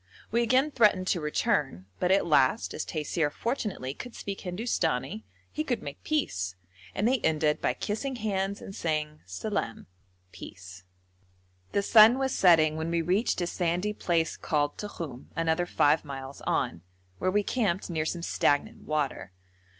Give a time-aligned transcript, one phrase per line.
[0.31, 5.63] We again threatened to return, but at last, as Taisir fortunately could speak Hindustani, he
[5.63, 6.55] could make peace,
[6.95, 9.85] and they ended by kissing hands and saying salaam
[10.31, 10.85] (peace).
[11.73, 16.41] The sun was setting when we reached a sandy place called Tokhum (another 5 miles
[16.47, 16.81] on),
[17.19, 19.33] where we camped near some stagnant water.